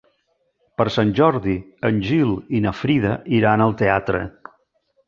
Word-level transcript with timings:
Per 0.81 0.87
Sant 0.95 1.11
Jordi 1.19 1.53
en 1.91 2.01
Gil 2.09 2.35
i 2.61 2.65
na 2.65 2.75
Frida 2.81 3.13
iran 3.43 3.67
al 3.69 3.79
teatre. 3.85 4.27